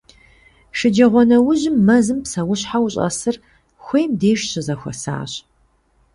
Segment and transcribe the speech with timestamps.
[0.77, 3.35] Шэджагъуэнэужьым мэзым псэущхьэу щӀэсыр
[3.83, 5.31] хуейм деж щызэхуэсащ.